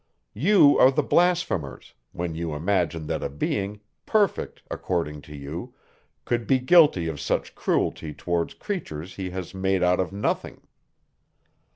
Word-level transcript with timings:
You 0.33 0.79
are 0.79 0.89
the 0.89 1.03
blasphemers, 1.03 1.93
when 2.11 2.33
you 2.33 2.55
imagine 2.55 3.05
that 3.05 3.21
a 3.21 3.29
being, 3.29 3.81
perfect 4.07 4.63
according 4.71 5.21
to 5.29 5.35
you, 5.35 5.75
could 6.25 6.47
be 6.47 6.57
guilty 6.57 7.07
of 7.07 7.19
such 7.21 7.53
cruelty 7.53 8.11
towards 8.11 8.55
creatures 8.55 9.13
whom 9.13 9.25
he 9.25 9.29
has 9.29 9.53
made 9.53 9.83
out 9.83 9.99
of 9.99 10.11
nothing. 10.11 10.61